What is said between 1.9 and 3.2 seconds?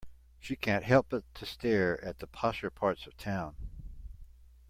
at the posher parts of